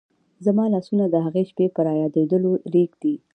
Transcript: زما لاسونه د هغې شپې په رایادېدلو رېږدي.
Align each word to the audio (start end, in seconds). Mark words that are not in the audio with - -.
زما 0.45 0.65
لاسونه 0.73 1.05
د 1.09 1.15
هغې 1.25 1.43
شپې 1.49 1.65
په 1.75 1.79
رایادېدلو 1.87 2.51
رېږدي. 2.73 3.15